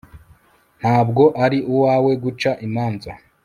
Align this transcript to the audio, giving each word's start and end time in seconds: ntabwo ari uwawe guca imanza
ntabwo 0.79 1.23
ari 1.43 1.59
uwawe 1.73 2.11
guca 2.23 2.51
imanza 2.67 3.11